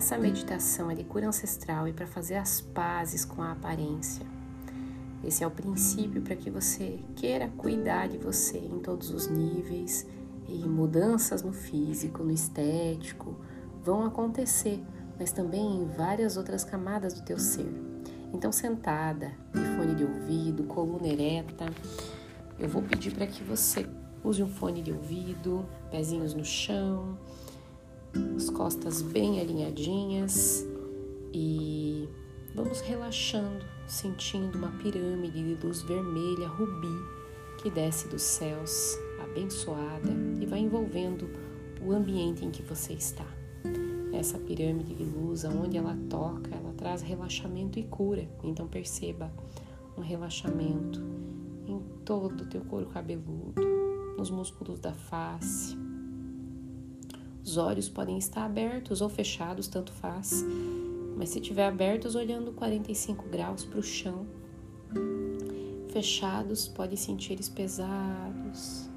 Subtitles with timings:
[0.00, 4.24] Essa meditação é de cura ancestral e para fazer as pazes com a aparência.
[5.22, 10.06] Esse é o princípio para que você queira cuidar de você em todos os níveis
[10.48, 13.36] e mudanças no físico, no estético
[13.84, 14.82] vão acontecer,
[15.18, 17.70] mas também em várias outras camadas do teu ser.
[18.32, 21.66] Então, sentada, de fone de ouvido, coluna ereta,
[22.58, 23.86] eu vou pedir para que você
[24.24, 27.18] use um fone de ouvido, pezinhos no chão,
[28.36, 30.66] as costas bem alinhadinhas
[31.32, 32.08] e
[32.54, 37.20] vamos relaxando sentindo uma pirâmide de luz vermelha rubi
[37.60, 40.10] que desce dos céus, abençoada
[40.40, 41.28] e vai envolvendo
[41.84, 43.26] o ambiente em que você está.
[44.12, 48.28] Essa pirâmide de luz, aonde ela toca, ela traz relaxamento e cura.
[48.42, 49.30] Então perceba
[49.96, 51.02] um relaxamento
[51.66, 53.60] em todo o teu couro cabeludo,
[54.16, 55.76] nos músculos da face.
[57.44, 60.44] Os olhos podem estar abertos ou fechados, tanto faz
[61.20, 64.26] mas se tiver abertos olhando 45 graus para o chão,
[65.90, 68.88] fechados, pode sentir eles pesados,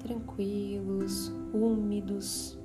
[0.00, 2.58] tranquilos, úmidos.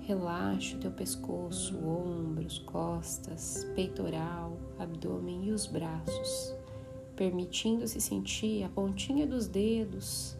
[0.00, 6.54] Relaxe o teu pescoço, ombros, costas, peitoral, abdômen e os braços,
[7.16, 10.36] permitindo-se sentir a pontinha dos dedos,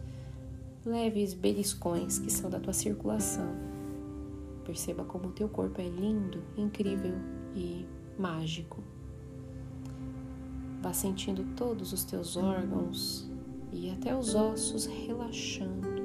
[0.85, 3.71] leves beliscões que são da tua circulação
[4.65, 7.15] Perceba como o teu corpo é lindo, incrível
[7.55, 7.85] e
[8.17, 8.81] mágico.
[10.81, 13.29] Vá sentindo todos os teus órgãos
[13.71, 16.01] e até os ossos relaxando.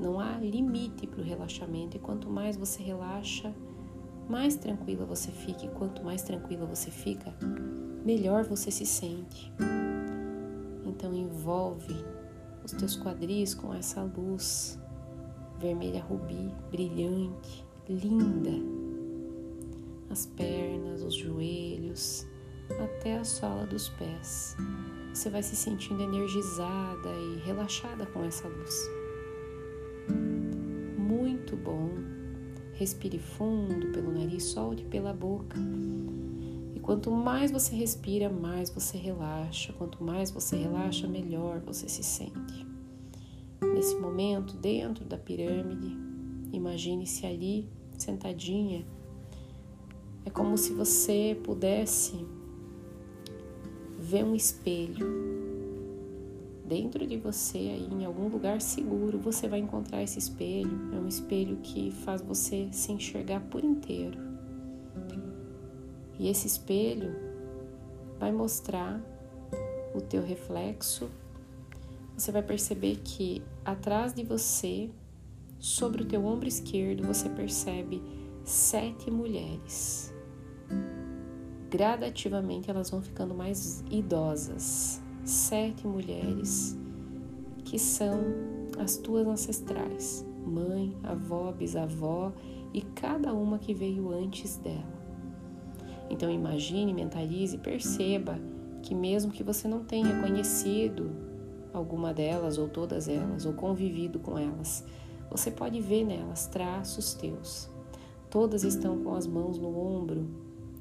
[0.00, 3.54] Não há limite para o relaxamento, e quanto mais você relaxa,
[4.28, 7.32] mais tranquila você fica, e quanto mais tranquila você fica,
[8.04, 9.52] melhor você se sente.
[10.84, 11.94] Então envolve
[12.64, 14.78] os teus quadris com essa luz
[15.62, 18.50] vermelha rubi, brilhante, linda.
[20.10, 22.26] As pernas, os joelhos,
[22.82, 24.56] até a sola dos pés.
[25.14, 28.90] Você vai se sentindo energizada e relaxada com essa luz.
[30.98, 31.90] Muito bom.
[32.72, 35.56] Respire fundo pelo nariz, solte pela boca.
[36.74, 39.72] E quanto mais você respira, mais você relaxa.
[39.74, 42.66] Quanto mais você relaxa, melhor você se sente.
[43.74, 45.96] Nesse momento, dentro da pirâmide,
[46.52, 47.66] Imagine-se ali,
[47.96, 48.84] sentadinha.
[50.24, 52.26] É como se você pudesse
[53.98, 55.32] ver um espelho.
[56.66, 60.94] Dentro de você, aí, em algum lugar seguro, você vai encontrar esse espelho.
[60.94, 64.18] É um espelho que faz você se enxergar por inteiro.
[66.18, 67.14] E esse espelho
[68.18, 69.00] vai mostrar
[69.94, 71.10] o teu reflexo.
[72.16, 74.90] Você vai perceber que atrás de você
[75.62, 78.02] Sobre o teu ombro esquerdo você percebe
[78.44, 80.12] sete mulheres.
[81.70, 85.00] Gradativamente elas vão ficando mais idosas.
[85.24, 86.76] Sete mulheres
[87.64, 88.18] que são
[88.76, 92.32] as tuas ancestrais, mãe, avó, bisavó
[92.74, 95.01] e cada uma que veio antes dela.
[96.12, 98.38] Então imagine, mentalize, perceba
[98.82, 101.10] que mesmo que você não tenha conhecido
[101.72, 104.84] alguma delas ou todas elas ou convivido com elas,
[105.30, 107.70] você pode ver nelas traços teus.
[108.28, 110.28] Todas estão com as mãos no ombro,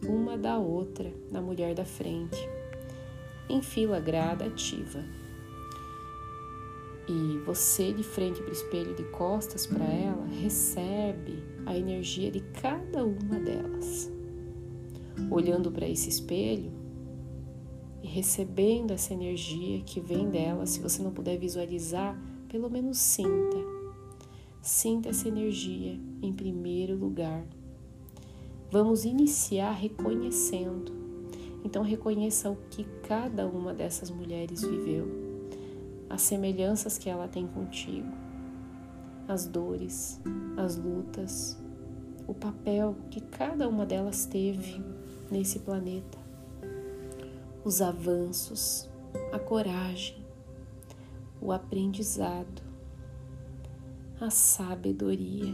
[0.06, 2.38] uma da outra, na mulher da frente,
[3.50, 5.00] em fila gradativa.
[7.08, 12.42] E você, de frente para o espelho, de costas para ela, recebe a energia de
[12.62, 14.12] cada uma delas.
[15.29, 16.71] Olhando para esse espelho
[18.01, 23.57] e recebendo essa energia que vem dela, se você não puder visualizar, pelo menos sinta.
[24.61, 27.45] Sinta essa energia em primeiro lugar.
[28.69, 30.91] Vamos iniciar reconhecendo.
[31.63, 35.07] Então, reconheça o que cada uma dessas mulheres viveu,
[36.09, 38.11] as semelhanças que ela tem contigo,
[39.27, 40.19] as dores,
[40.57, 41.57] as lutas,
[42.27, 44.81] o papel que cada uma delas teve
[45.31, 46.19] nesse planeta,
[47.63, 48.89] os avanços,
[49.31, 50.18] a coragem,
[51.39, 52.62] o aprendizado,
[54.19, 55.54] a sabedoria.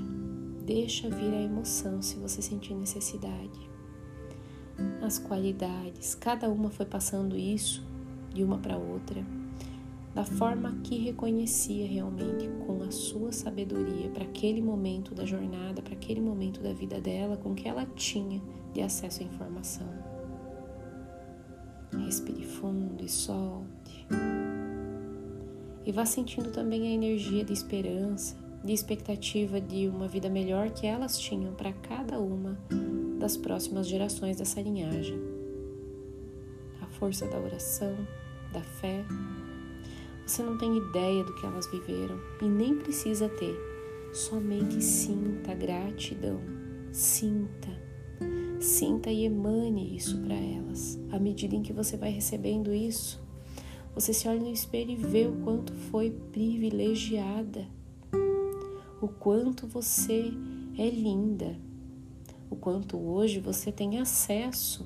[0.66, 3.70] Deixa vir a emoção se você sentir necessidade.
[5.02, 7.86] As qualidades, cada uma foi passando isso
[8.34, 9.26] de uma para outra,
[10.14, 15.94] da forma que reconhecia realmente com a sua sabedoria para aquele momento da jornada, para
[15.94, 18.42] aquele momento da vida dela, com que ela tinha
[18.78, 19.88] de acesso à informação.
[21.98, 24.08] Respire fundo e solte.
[25.84, 30.86] E vá sentindo também a energia de esperança, de expectativa de uma vida melhor que
[30.86, 32.56] elas tinham para cada uma
[33.18, 35.20] das próximas gerações dessa linhagem.
[36.80, 37.96] A força da oração,
[38.54, 39.04] da fé.
[40.24, 43.58] Você não tem ideia do que elas viveram e nem precisa ter.
[44.14, 46.40] Somente sinta gratidão.
[46.92, 47.87] Sinta.
[48.60, 51.00] Sinta e emane isso para elas.
[51.12, 53.22] À medida em que você vai recebendo isso,
[53.94, 57.68] você se olha no espelho e vê o quanto foi privilegiada,
[59.02, 60.32] o quanto você
[60.78, 61.56] é linda,
[62.50, 64.86] o quanto hoje você tem acesso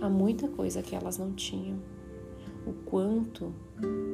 [0.00, 1.78] a muita coisa que elas não tinham,
[2.66, 3.54] o quanto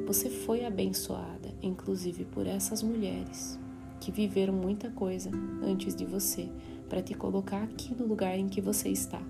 [0.05, 3.59] você foi abençoada, inclusive por essas mulheres
[3.99, 5.31] que viveram muita coisa
[5.63, 6.49] antes de você,
[6.89, 9.21] para te colocar aqui no lugar em que você está.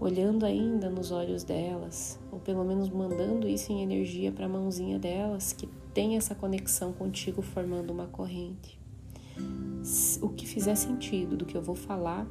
[0.00, 4.98] Olhando ainda nos olhos delas, ou pelo menos mandando isso em energia para a mãozinha
[4.98, 8.78] delas, que tem essa conexão contigo formando uma corrente
[10.22, 12.26] o que fizer sentido do que eu vou falar,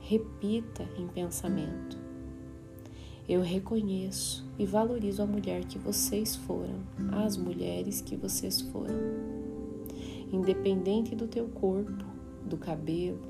[0.00, 1.98] repita em pensamento.
[3.28, 6.80] Eu reconheço e valorizo a mulher que vocês foram,
[7.24, 8.94] as mulheres que vocês foram.
[10.32, 12.04] Independente do teu corpo,
[12.46, 13.20] do cabelo,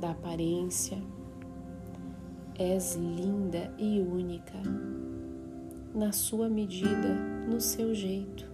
[0.00, 0.98] da aparência,
[2.58, 4.58] és linda e única,
[5.94, 7.14] na sua medida,
[7.48, 8.46] no seu jeito.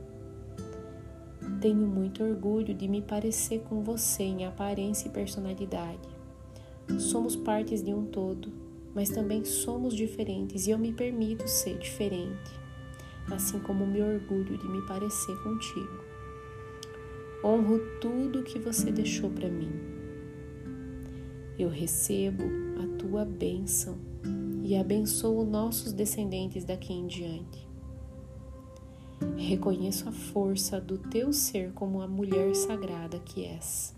[1.61, 6.09] Tenho muito orgulho de me parecer com você em aparência e personalidade.
[6.99, 8.53] Somos partes de um todo,
[8.95, 12.51] mas também somos diferentes e eu me permito ser diferente,
[13.31, 16.12] assim como me orgulho de me parecer contigo.
[17.45, 19.73] Honro tudo que você deixou para mim.
[21.59, 22.45] Eu recebo
[22.83, 23.99] a tua bênção
[24.63, 27.69] e abençoo nossos descendentes daqui em diante.
[29.37, 33.95] Reconheço a força do teu ser como a mulher sagrada que és.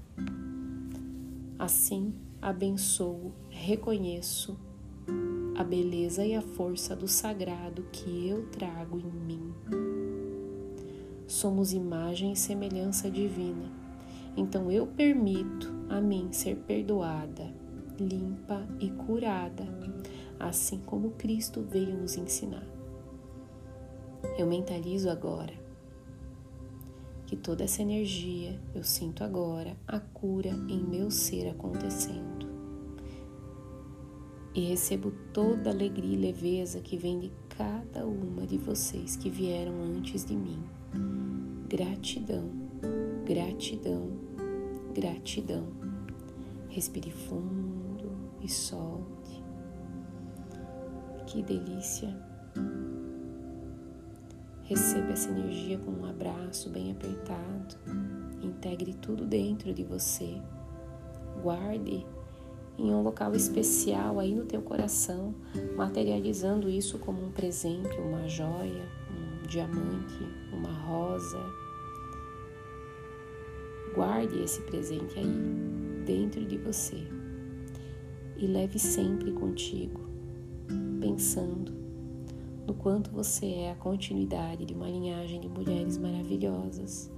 [1.59, 4.59] Assim, abençoo, reconheço
[5.55, 9.55] a beleza e a força do sagrado que eu trago em mim.
[11.35, 13.69] Somos imagem e semelhança divina,
[14.37, 17.53] então eu permito a mim ser perdoada,
[17.99, 19.67] limpa e curada,
[20.39, 22.65] assim como Cristo veio nos ensinar.
[24.39, 25.55] Eu mentalizo agora
[27.27, 32.49] que toda essa energia eu sinto agora a cura em meu ser acontecendo.
[34.55, 39.29] E recebo toda a alegria e leveza que vem de cada uma de vocês que
[39.29, 40.63] vieram antes de mim.
[41.69, 42.51] Gratidão,
[43.25, 44.11] gratidão,
[44.95, 45.67] gratidão.
[46.69, 49.43] Respire fundo e solte.
[51.27, 52.15] Que delícia!
[54.65, 57.77] Receba essa energia com um abraço bem apertado.
[58.43, 60.41] Integre tudo dentro de você.
[61.43, 62.07] Guarde
[62.79, 65.35] em um local especial aí no teu coração,
[65.77, 71.41] materializando isso como um presente, uma joia, um diamante, uma rosa.
[73.95, 77.07] Guarde esse presente aí dentro de você
[78.37, 80.01] e leve sempre contigo,
[81.01, 81.73] pensando
[82.67, 87.11] no quanto você é a continuidade de uma linhagem de mulheres maravilhosas.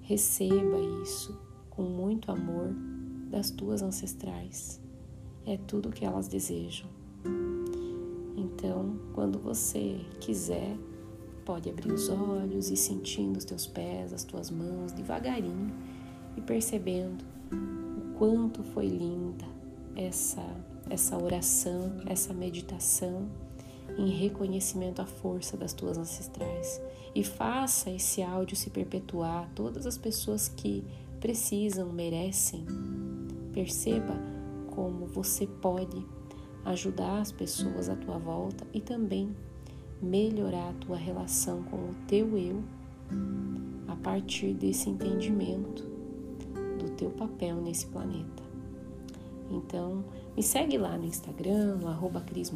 [0.00, 1.38] Receba isso
[1.68, 2.72] com muito amor
[3.30, 4.80] das tuas ancestrais.
[5.44, 6.88] É tudo o que elas desejam.
[8.36, 10.76] Então, quando você quiser,
[11.48, 15.72] pode abrir os olhos e sentindo os teus pés, as tuas mãos devagarinho
[16.36, 19.46] e percebendo o quanto foi linda
[19.96, 20.44] essa
[20.90, 23.26] essa oração, essa meditação
[23.96, 26.82] em reconhecimento à força das tuas ancestrais.
[27.14, 30.84] E faça esse áudio se perpetuar todas as pessoas que
[31.18, 32.66] precisam, merecem.
[33.54, 34.14] Perceba
[34.70, 36.06] como você pode
[36.66, 39.34] ajudar as pessoas à tua volta e também
[40.00, 42.62] melhorar a tua relação com o teu eu
[43.86, 45.82] a partir desse entendimento
[46.78, 48.42] do teu papel nesse planeta.
[49.50, 50.04] Então,
[50.36, 52.52] me segue lá no Instagram, no arroba Cris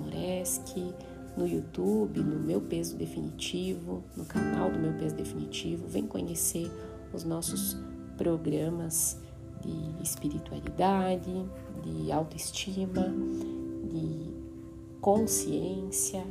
[1.36, 5.86] no YouTube, no Meu Peso Definitivo, no canal do Meu Peso Definitivo.
[5.88, 6.70] Vem conhecer
[7.12, 7.76] os nossos
[8.16, 9.18] programas
[9.62, 11.32] de espiritualidade,
[11.82, 13.08] de autoestima,
[13.90, 14.30] de
[15.00, 16.24] consciência,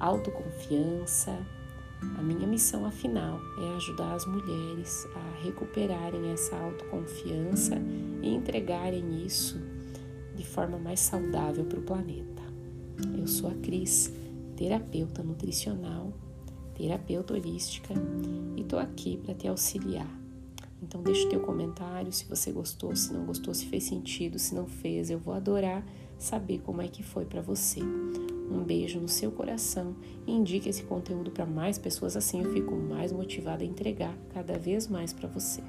[0.00, 1.38] autoconfiança.
[2.18, 7.74] A minha missão, afinal, é ajudar as mulheres a recuperarem essa autoconfiança
[8.22, 9.60] e entregarem isso
[10.34, 12.42] de forma mais saudável para o planeta.
[13.18, 14.10] Eu sou a Cris,
[14.56, 16.12] terapeuta nutricional,
[16.74, 17.92] terapeuta holística
[18.56, 20.10] e estou aqui para te auxiliar
[20.82, 24.54] Então deixa o teu comentário se você gostou, se não gostou, se fez sentido, se
[24.54, 25.10] não fez.
[25.10, 25.84] Eu vou adorar
[26.22, 27.80] saber como é que foi para você.
[27.80, 29.94] Um beijo no seu coração
[30.26, 34.58] e indique esse conteúdo para mais pessoas assim eu fico mais motivada a entregar cada
[34.58, 35.62] vez mais para você.